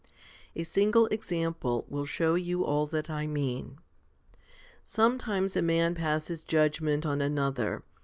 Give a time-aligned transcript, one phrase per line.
[0.55, 3.77] A single example will shew you all that I mean.
[4.83, 7.83] Some times a man passes judgment on another.